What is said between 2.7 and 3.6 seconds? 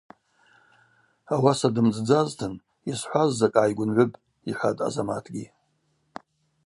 йсхӏваз закӏ